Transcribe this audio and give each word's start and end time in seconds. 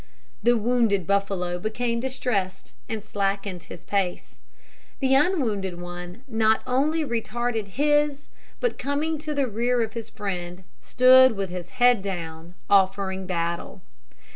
The 0.41 0.57
wounded 0.57 1.05
buffalo 1.05 1.59
became 1.59 1.99
distressed, 1.99 2.73
and 2.89 3.03
slackened 3.03 3.65
his 3.65 3.85
pace. 3.85 4.33
The 4.99 5.13
unwounded 5.13 5.79
one 5.79 6.23
not 6.27 6.63
only 6.65 7.05
retarded 7.05 7.67
his, 7.77 8.29
but 8.59 8.79
coming 8.79 9.19
to 9.19 9.35
the 9.35 9.45
rear 9.45 9.83
of 9.83 9.93
his 9.93 10.09
friend, 10.09 10.63
stood 10.79 11.33
with 11.33 11.51
his 11.51 11.69
head 11.77 12.01
down, 12.01 12.55
offering 12.67 13.27
battle. 13.27 13.83